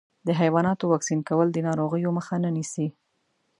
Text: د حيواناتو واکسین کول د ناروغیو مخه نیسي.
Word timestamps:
د 0.27 0.29
حيواناتو 0.39 0.83
واکسین 0.93 1.19
کول 1.29 1.47
د 1.51 1.57
ناروغیو 1.67 2.15
مخه 2.17 2.35
نیسي. 2.55 2.87